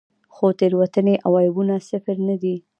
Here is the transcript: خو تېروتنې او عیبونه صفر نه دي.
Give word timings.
خو 0.33 0.47
تېروتنې 0.59 1.15
او 1.25 1.31
عیبونه 1.41 1.75
صفر 1.89 2.15
نه 2.27 2.35
دي. 2.41 2.55